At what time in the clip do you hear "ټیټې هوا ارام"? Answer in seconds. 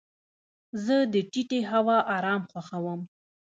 1.31-2.41